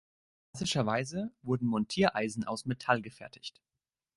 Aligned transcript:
Klassischerweise 0.53 1.31
wurden 1.43 1.67
Montiereisen 1.67 2.43
aus 2.43 2.65
Metall 2.65 3.03
gefertigt. 3.03 3.61